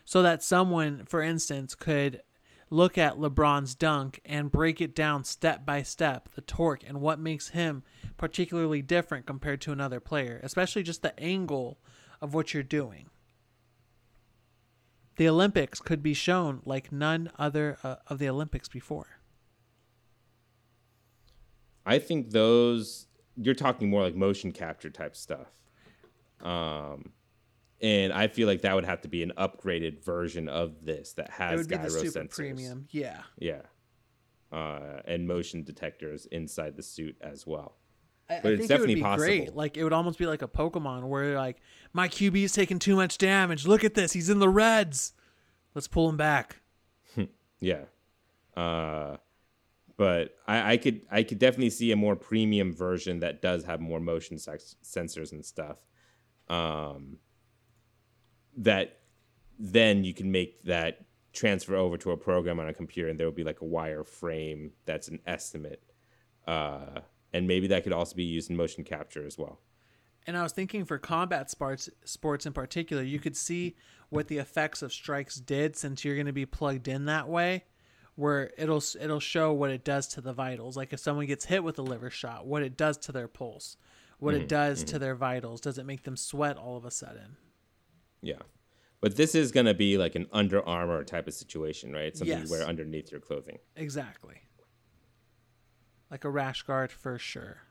So 0.04 0.22
that 0.24 0.44
someone, 0.44 1.06
for 1.06 1.22
instance, 1.22 1.76
could 1.76 2.22
look 2.70 2.98
at 2.98 3.18
LeBron's 3.18 3.76
dunk 3.76 4.20
and 4.26 4.52
break 4.52 4.80
it 4.82 4.96
down 4.96 5.24
step 5.24 5.66
by 5.66 5.82
step, 5.82 6.30
the 6.36 6.42
torque 6.42 6.84
and 6.88 7.02
what 7.02 7.20
makes 7.20 7.50
him 7.50 7.84
particularly 8.18 8.82
different 8.82 9.26
compared 9.26 9.62
to 9.62 9.72
another 9.72 10.00
player, 10.00 10.40
especially 10.44 10.84
just 10.84 11.02
the 11.02 11.20
angle 11.20 11.80
of 12.22 12.34
what 12.34 12.54
you're 12.54 12.64
doing. 12.64 13.10
The 15.16 15.28
Olympics 15.28 15.82
could 15.82 16.02
be 16.02 16.14
shown 16.14 16.62
like 16.64 16.92
none 16.92 17.32
other 17.38 17.78
uh, 17.84 17.96
of 18.08 18.20
the 18.20 18.30
Olympics 18.30 18.70
before. 18.70 19.20
I 21.86 22.00
think 22.00 22.32
those 22.32 23.08
you're 23.36 23.56
talking 23.56 23.90
more 23.90 24.04
like 24.04 24.16
motion 24.16 24.52
capture 24.52 24.90
type 24.90 25.16
stuff. 25.16 25.48
Um 26.42 27.12
and 27.82 28.12
I 28.14 28.28
feel 28.28 28.48
like 28.48 28.62
that 28.62 28.76
would 28.76 28.86
have 28.86 29.02
to 29.02 29.08
be 29.08 29.24
an 29.24 29.34
upgraded 29.38 30.04
version 30.04 30.50
of 30.50 30.84
this 30.86 31.14
that 31.14 31.30
has 31.32 31.54
it 31.54 31.58
would 31.58 31.68
be 31.70 31.76
gyro 31.76 31.90
sensors. 32.04 32.30
premium, 32.32 32.88
yeah. 32.92 33.22
Yeah. 33.38 33.62
Uh, 34.52 35.02
and 35.06 35.28
motion 35.28 35.64
detectors 35.64 36.26
inside 36.28 36.76
the 36.76 36.82
suit 36.84 37.16
as 37.22 37.46
well. 37.46 37.76
I, 38.30 38.40
But 38.42 38.50
I 38.50 38.52
it's 38.54 38.60
think 38.62 38.70
definitely 38.70 38.94
it 39.00 39.04
would 39.04 39.12
be 39.12 39.18
great. 39.18 39.40
possible. 39.42 39.58
Like 39.58 39.78
it 39.78 39.84
would 39.84 39.94
almost 39.94 40.18
be 40.20 40.26
like 40.26 40.42
a 40.42 40.48
Pokemon 40.48 41.04
where 41.08 41.36
like 41.38 41.58
my 41.94 42.08
QB 42.08 42.44
is 42.44 42.54
taking 42.54 42.80
too 42.80 42.96
much 42.96 43.18
damage. 43.20 43.66
Look 43.68 43.84
at 43.84 43.94
this, 43.94 44.12
he's 44.14 44.30
in 44.30 44.40
the 44.40 44.50
reds. 44.50 45.14
Let's 45.76 45.88
pull 45.88 46.10
him 46.10 46.18
back. 46.18 46.62
Yeah. 47.62 47.84
Uh, 48.56 49.18
but 49.98 50.34
I, 50.48 50.74
I 50.74 50.78
could 50.78 51.02
I 51.12 51.24
could 51.24 51.40
definitely 51.40 51.72
see 51.72 51.92
a 51.92 51.96
more 51.98 52.16
premium 52.16 52.74
version 52.74 53.20
that 53.20 53.42
does 53.42 53.66
have 53.66 53.82
more 53.82 54.00
motion 54.00 54.38
sex- 54.40 54.78
sensors 54.84 55.34
and 55.34 55.46
stuff. 55.46 55.78
Um, 56.48 57.18
that 58.60 59.00
then 59.58 60.04
you 60.04 60.14
can 60.14 60.32
make 60.32 60.64
that 60.64 61.06
transfer 61.34 61.76
over 61.76 61.98
to 61.98 62.12
a 62.12 62.18
program 62.18 62.60
on 62.60 62.68
a 62.68 62.74
computer, 62.74 63.10
and 63.10 63.20
there 63.20 63.26
will 63.28 63.34
be 63.34 63.44
like 63.44 63.62
a 63.62 63.66
wire 63.66 64.04
frame 64.04 64.72
that's 64.86 65.08
an 65.08 65.20
estimate. 65.26 65.82
Uh, 66.48 67.02
and 67.34 67.48
maybe 67.48 67.68
that 67.68 67.84
could 67.84 67.94
also 67.94 68.16
be 68.16 68.24
used 68.24 68.50
in 68.50 68.56
motion 68.56 68.84
capture 68.84 69.26
as 69.26 69.38
well. 69.38 69.60
And 70.28 70.38
I 70.38 70.44
was 70.44 70.52
thinking 70.52 70.86
for 70.86 70.98
combat 70.98 71.50
sports, 71.50 71.90
sports 72.04 72.46
in 72.46 72.54
particular, 72.54 73.02
you 73.02 73.20
could 73.20 73.38
see 73.38 73.76
what 74.10 74.28
the 74.28 74.38
effects 74.38 74.82
of 74.82 74.92
strikes 74.92 75.36
did 75.36 75.76
since 75.76 76.04
you're 76.04 76.16
going 76.16 76.26
to 76.26 76.34
be 76.34 76.46
plugged 76.46 76.88
in 76.88 77.06
that 77.06 77.30
way, 77.30 77.66
where 78.16 78.52
it'll 78.58 78.84
it'll 79.00 79.20
show 79.20 79.54
what 79.54 79.70
it 79.70 79.84
does 79.84 80.08
to 80.10 80.22
the 80.22 80.34
vitals. 80.34 80.76
Like 80.76 80.92
if 80.92 81.00
someone 81.00 81.26
gets 81.26 81.46
hit 81.46 81.64
with 81.64 81.80
a 81.80 81.84
liver 81.84 82.10
shot, 82.10 82.46
what 82.46 82.64
it 82.64 82.76
does 82.76 82.98
to 82.98 83.12
their 83.12 83.28
pulse, 83.28 83.78
what 84.18 84.34
it 84.34 84.50
does 84.50 84.84
to 84.86 85.00
their 85.00 85.16
vitals. 85.16 85.62
Does 85.62 85.78
it 85.78 85.86
make 85.86 86.04
them 86.04 86.18
sweat 86.18 86.58
all 86.58 86.76
of 86.76 86.86
a 86.86 86.92
sudden? 86.92 87.38
Yeah. 88.22 88.40
But 89.02 89.16
this 89.16 89.34
is 89.34 89.52
going 89.52 89.66
to 89.66 89.74
be 89.74 89.98
like 89.98 90.16
an 90.16 90.28
Under 90.32 90.66
Armour 90.68 91.04
type 91.06 91.28
of 91.28 91.34
situation, 91.34 91.94
right? 91.94 92.16
Something 92.16 92.38
Yes. 92.40 92.50
you 92.50 92.52
wear 92.52 92.68
underneath 92.68 93.12
your 93.12 93.22
clothing. 93.22 93.60
Exactly. 93.76 94.42
Like 96.12 96.26
a 96.26 96.30
rash 96.30 96.64
guard 96.64 96.92
for 96.92 97.18
sure. 97.18 97.62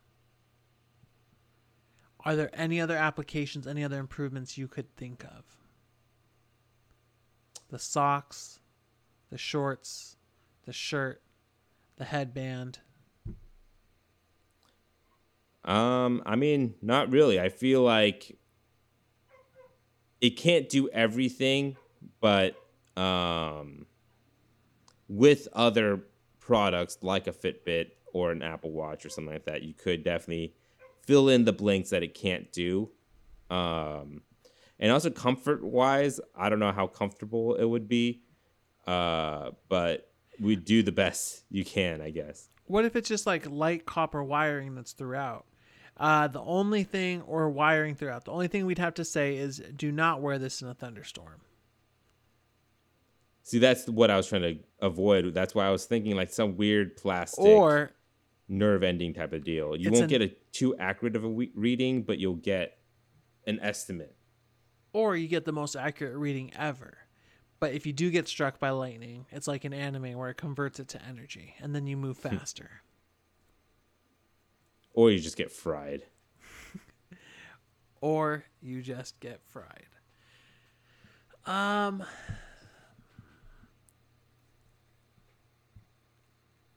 Are 2.24 2.34
there 2.34 2.50
any 2.52 2.80
other 2.80 2.96
applications, 2.96 3.66
any 3.66 3.84
other 3.84 3.98
improvements 3.98 4.56
you 4.56 4.68
could 4.68 4.94
think 4.96 5.24
of? 5.24 5.44
The 7.68 7.78
socks, 7.78 8.60
the 9.30 9.38
shorts, 9.38 10.16
the 10.64 10.72
shirt, 10.72 11.22
the 11.96 12.04
headband. 12.04 12.78
Um, 15.64 16.22
I 16.24 16.36
mean, 16.36 16.74
not 16.80 17.10
really. 17.12 17.38
I 17.38 17.50
feel 17.50 17.82
like 17.82 18.38
it 20.20 20.30
can't 20.30 20.68
do 20.68 20.88
everything, 20.90 21.76
but 22.20 22.56
um, 22.96 23.86
with 25.08 25.48
other 25.52 26.00
products 26.40 26.98
like 27.02 27.26
a 27.26 27.32
Fitbit 27.32 27.90
or 28.12 28.32
an 28.32 28.42
Apple 28.42 28.72
Watch 28.72 29.04
or 29.04 29.08
something 29.08 29.32
like 29.32 29.44
that, 29.44 29.62
you 29.62 29.74
could 29.74 30.02
definitely 30.02 30.54
fill 31.06 31.28
in 31.28 31.44
the 31.44 31.52
blanks 31.52 31.90
that 31.90 32.02
it 32.02 32.14
can't 32.14 32.50
do. 32.52 32.90
Um, 33.50 34.22
and 34.78 34.92
also 34.92 35.10
comfort 35.10 35.62
wise, 35.64 36.20
I 36.36 36.48
don't 36.48 36.58
know 36.58 36.72
how 36.72 36.86
comfortable 36.86 37.54
it 37.54 37.64
would 37.64 37.88
be, 37.88 38.22
uh, 38.86 39.50
but 39.68 40.10
we 40.40 40.56
do 40.56 40.82
the 40.82 40.92
best 40.92 41.44
you 41.50 41.64
can, 41.64 42.00
I 42.00 42.10
guess. 42.10 42.48
What 42.66 42.84
if 42.84 42.96
it's 42.96 43.08
just 43.08 43.26
like 43.26 43.48
light 43.48 43.86
copper 43.86 44.22
wiring 44.22 44.74
that's 44.74 44.92
throughout? 44.92 45.46
Uh, 45.98 46.28
the 46.28 46.40
only 46.40 46.84
thing, 46.84 47.22
or 47.22 47.50
wiring 47.50 47.94
throughout, 47.96 48.24
the 48.24 48.30
only 48.30 48.46
thing 48.48 48.64
we'd 48.66 48.78
have 48.78 48.94
to 48.94 49.04
say 49.04 49.36
is 49.36 49.60
do 49.76 49.90
not 49.90 50.20
wear 50.22 50.38
this 50.38 50.62
in 50.62 50.68
a 50.68 50.74
thunderstorm. 50.74 51.40
See, 53.42 53.58
that's 53.58 53.88
what 53.88 54.10
I 54.10 54.16
was 54.16 54.28
trying 54.28 54.42
to 54.42 54.58
avoid. 54.80 55.32
That's 55.34 55.54
why 55.54 55.66
I 55.66 55.70
was 55.70 55.86
thinking 55.86 56.14
like 56.16 56.30
some 56.30 56.56
weird 56.56 56.96
plastic 56.96 57.44
Or 57.44 57.90
nerve 58.48 58.82
ending 58.82 59.14
type 59.14 59.32
of 59.32 59.42
deal. 59.42 59.74
You 59.74 59.90
won't 59.90 60.04
an- 60.04 60.08
get 60.08 60.22
a 60.22 60.28
too 60.52 60.76
accurate 60.76 61.16
of 61.16 61.24
a 61.24 61.28
we- 61.28 61.52
reading, 61.54 62.02
but 62.02 62.18
you'll 62.18 62.34
get 62.34 62.78
an 63.46 63.58
estimate. 63.60 64.14
or 64.92 65.16
you 65.16 65.28
get 65.28 65.44
the 65.44 65.52
most 65.52 65.76
accurate 65.76 66.16
reading 66.16 66.52
ever. 66.56 66.98
But 67.60 67.72
if 67.72 67.86
you 67.86 67.92
do 67.92 68.10
get 68.10 68.28
struck 68.28 68.58
by 68.60 68.70
lightning, 68.70 69.26
it's 69.30 69.46
like 69.48 69.64
an 69.64 69.72
anime 69.74 70.16
where 70.16 70.30
it 70.30 70.36
converts 70.36 70.78
it 70.80 70.88
to 70.88 71.02
energy 71.04 71.54
and 71.60 71.74
then 71.74 71.86
you 71.86 71.96
move 71.96 72.16
faster. 72.18 72.82
Or 74.98 75.12
you 75.12 75.20
just 75.20 75.36
get 75.36 75.52
fried. 75.52 76.02
or 78.00 78.42
you 78.60 78.82
just 78.82 79.20
get 79.20 79.40
fried. 79.46 79.86
Um 81.46 82.02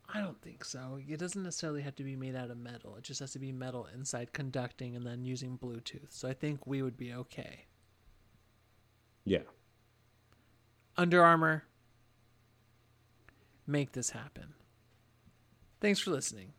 I 0.08 0.20
don't 0.20 0.40
think 0.40 0.64
so. 0.64 1.00
It 1.10 1.18
doesn't 1.18 1.42
necessarily 1.42 1.82
have 1.82 1.96
to 1.96 2.04
be 2.04 2.16
made 2.16 2.36
out 2.36 2.52
of 2.52 2.60
metal. 2.60 2.96
It 2.96 3.04
just 3.04 3.22
has 3.22 3.32
to 3.32 3.40
be 3.40 3.52
metal 3.52 3.88
inside 3.92 4.34
conducting 4.34 4.96
and 4.96 5.04
then 5.04 5.26
using 5.26 5.58
Bluetooth. 5.58 6.12
So 6.12 6.30
I 6.30 6.34
think 6.34 6.68
we 6.68 6.84
would 6.84 6.98
be 6.98 7.12
okay. 7.14 7.66
Yeah. 9.26 9.50
Under 10.96 11.24
Armour, 11.24 11.64
make 13.66 13.94
this 13.94 14.12
happen. 14.12 14.54
Thanks 15.80 16.00
for 16.00 16.12
listening. 16.12 16.54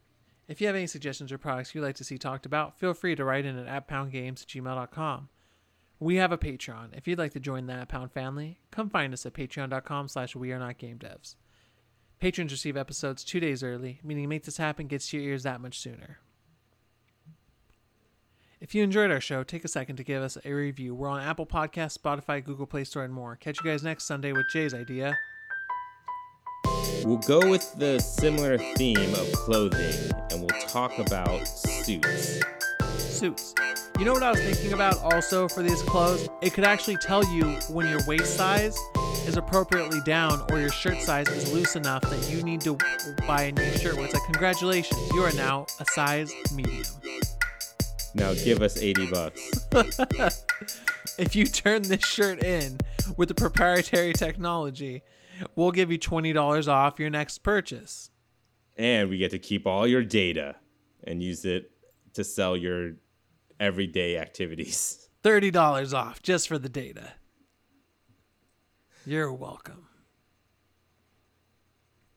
If 0.53 0.61
you 0.61 0.67
have 0.67 0.77
any 0.77 0.87
suggestions 0.87 1.33
or 1.33 1.39
products 1.39 1.75
you'd 1.75 1.81
like 1.81 1.97
to 1.97 2.05
see 2.05 2.19
talked 2.19 2.45
about, 2.45 2.79
feel 2.79 2.93
free 2.93 3.17
to 3.17 3.25
write 3.25 3.47
in 3.47 3.57
at 3.57 3.89
poundgames. 3.89 4.45
We 5.99 6.17
have 6.17 6.31
a 6.31 6.37
Patreon. 6.37 6.89
If 6.93 7.09
you'd 7.09 7.19
like 7.19 7.33
to 7.33 7.41
join 7.41 7.69
that 7.69 7.89
Pound 7.89 8.13
family, 8.13 8.59
come 8.71 8.91
find 8.91 9.15
us 9.15 9.25
at 9.25 9.33
patreon.com 9.33 10.09
slash 10.09 10.37
we 10.37 10.53
are 10.53 10.59
not 10.59 10.77
game 10.77 10.99
devs. 10.99 11.37
Patrons 12.21 12.53
receive 12.53 12.77
episodes 12.77 13.25
two 13.25 13.41
days 13.41 13.63
early, 13.63 14.01
meaning 14.05 14.29
Make 14.29 14.45
This 14.45 14.59
Happen 14.59 14.89
gets 14.89 15.09
to 15.09 15.17
your 15.17 15.31
ears 15.31 15.45
that 15.45 15.63
much 15.63 15.81
sooner. 15.81 16.19
If 18.61 18.75
you 18.75 18.85
enjoyed 18.85 19.11
our 19.11 19.23
show, 19.23 19.45
take 19.45 19.65
a 19.65 19.69
second 19.69 19.97
to 19.97 20.05
give 20.05 20.23
us 20.23 20.37
a 20.45 20.53
review. 20.53 20.95
We're 20.95 21.09
on 21.09 21.23
Apple 21.23 21.47
Podcasts, 21.47 21.97
Spotify, 21.97 22.45
Google 22.45 22.67
Play 22.67 22.85
Store, 22.85 23.05
and 23.05 23.15
more. 23.15 23.37
Catch 23.37 23.61
you 23.65 23.71
guys 23.71 23.83
next 23.83 24.05
Sunday 24.05 24.33
with 24.33 24.51
Jay's 24.53 24.75
idea. 24.75 25.17
We'll 27.05 27.17
go 27.19 27.51
with 27.51 27.75
the 27.79 27.99
similar 27.99 28.59
theme 28.59 29.13
of 29.15 29.33
clothing 29.33 30.11
and 30.31 30.41
we'll 30.41 30.61
talk 30.69 30.99
about 30.99 31.49
suits. 31.49 32.41
Suits. 32.97 33.55
You 33.99 34.05
know 34.05 34.13
what 34.13 34.23
I 34.23 34.31
was 34.31 34.41
thinking 34.41 34.73
about 34.73 34.99
also 35.03 35.49
for 35.49 35.63
these 35.63 35.83
clothes? 35.83 36.29
It 36.43 36.53
could 36.53 36.65
actually 36.65 36.97
tell 36.99 37.25
you 37.35 37.45
when 37.69 37.89
your 37.89 38.01
waist 38.07 38.37
size 38.37 38.79
is 39.27 39.37
appropriately 39.37 40.01
down 40.03 40.45
or 40.51 40.61
your 40.61 40.71
shirt 40.71 41.01
size 41.01 41.29
is 41.29 41.53
loose 41.53 41.75
enough 41.75 42.03
that 42.03 42.31
you 42.31 42.43
need 42.43 42.61
to 42.63 42.79
buy 43.27 43.43
a 43.45 43.53
new 43.53 43.79
shirt. 43.79 43.97
Where 43.97 44.05
it's 44.05 44.15
like, 44.15 44.25
congratulations, 44.25 45.01
you 45.13 45.23
are 45.23 45.33
now 45.33 45.67
a 45.81 45.85
size 45.87 46.33
medium. 46.55 46.85
Now 48.15 48.35
give 48.35 48.63
us 48.63 48.77
80 48.77 49.11
bucks. 49.11 49.67
If 51.19 51.37
you 51.37 51.45
turn 51.45 51.83
this 51.83 52.05
shirt 52.05 52.43
in 52.43 52.79
with 53.19 53.29
the 53.29 53.35
proprietary 53.35 54.15
technology, 54.15 55.03
we'll 55.57 55.73
give 55.73 55.91
you 55.91 55.99
$20 55.99 56.69
off 56.69 56.99
your 56.99 57.11
next 57.11 57.39
purchase. 57.39 58.11
And 58.77 59.11
we 59.11 59.19
get 59.19 59.31
to 59.33 59.39
keep 59.39 59.67
all 59.67 59.87
your 59.87 60.03
data 60.03 60.57
and 61.05 61.23
use 61.23 61.45
it 61.45 61.71
to 62.15 62.25
sell 62.25 62.57
your 62.57 62.93
everyday 63.61 64.19
activities. 64.19 65.09
$30 65.25 65.95
off 65.95 66.23
just 66.23 66.49
for 66.49 66.59
the 66.59 66.69
data. 66.69 67.13
You're 69.05 69.33
welcome. 69.33 69.87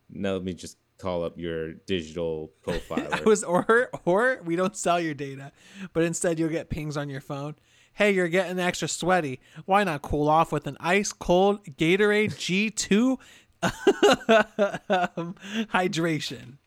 Now 0.10 0.34
let 0.34 0.44
me 0.44 0.54
just 0.54 0.78
call 0.98 1.24
up 1.24 1.38
your 1.38 1.74
digital 1.74 2.52
profile. 2.64 3.10
I 3.12 3.22
was 3.22 3.44
or 3.44 3.90
or 4.06 4.42
we 4.44 4.56
don't 4.56 4.76
sell 4.76 5.00
your 5.00 5.14
data, 5.14 5.52
but 5.94 6.04
instead 6.04 6.40
you'll 6.40 6.50
get 6.50 6.70
pings 6.70 6.96
on 6.96 7.10
your 7.10 7.22
phone. 7.22 7.56
Hey, 7.96 8.12
you're 8.12 8.28
getting 8.28 8.60
extra 8.60 8.88
sweaty. 8.90 9.40
Why 9.66 9.84
not 9.86 10.02
cool 10.02 10.28
off 10.28 10.52
with 10.52 10.68
an 10.68 10.76
ice 10.80 11.14
cold 11.14 11.64
Gatorade 11.66 12.34
G2 12.36 13.18
um, 13.64 15.36
hydration? 15.74 16.58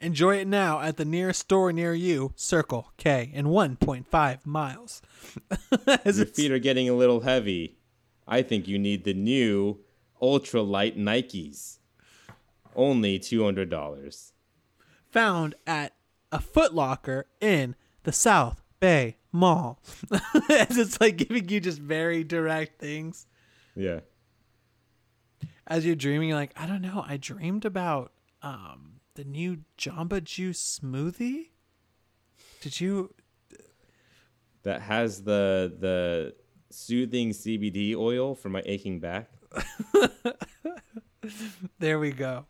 Enjoy 0.00 0.36
it 0.36 0.46
now 0.48 0.80
at 0.80 0.96
the 0.96 1.04
nearest 1.04 1.40
store 1.40 1.72
near 1.72 1.94
you, 1.94 2.32
Circle 2.36 2.92
K, 2.96 3.30
in 3.32 3.46
1.5 3.46 4.46
miles. 4.46 5.02
As 6.04 6.18
your 6.18 6.26
feet 6.26 6.52
are 6.52 6.58
getting 6.58 6.88
a 6.88 6.94
little 6.94 7.20
heavy. 7.20 7.76
I 8.26 8.40
think 8.42 8.66
you 8.66 8.78
need 8.78 9.04
the 9.04 9.14
new 9.14 9.80
ultralight 10.22 10.96
Nikes. 10.96 11.78
Only 12.74 13.18
two 13.18 13.44
hundred 13.44 13.68
dollars. 13.70 14.32
found 15.10 15.54
at 15.66 15.94
a 16.32 16.40
Foot 16.40 16.74
Locker 16.74 17.26
in 17.40 17.76
the 18.02 18.10
South 18.12 18.63
Bay 18.84 19.16
Mall. 19.32 19.80
As 20.50 20.76
it's 20.76 21.00
like 21.00 21.16
giving 21.16 21.48
you 21.48 21.58
just 21.58 21.78
very 21.78 22.22
direct 22.22 22.78
things. 22.78 23.26
Yeah. 23.74 24.00
As 25.66 25.86
you're 25.86 25.96
dreaming, 25.96 26.28
you're 26.28 26.36
like, 26.36 26.52
I 26.54 26.66
don't 26.66 26.82
know. 26.82 27.02
I 27.08 27.16
dreamed 27.16 27.64
about 27.64 28.12
um, 28.42 29.00
the 29.14 29.24
new 29.24 29.60
Jamba 29.78 30.22
Juice 30.22 30.80
smoothie. 30.82 31.48
Did 32.60 32.78
you? 32.78 33.14
That 34.64 34.82
has 34.82 35.22
the 35.22 35.74
the 35.80 36.34
soothing 36.70 37.30
CBD 37.30 37.96
oil 37.96 38.34
for 38.34 38.50
my 38.50 38.62
aching 38.66 39.00
back. 39.00 39.30
There 41.78 41.98
we 41.98 42.10
go. 42.10 42.44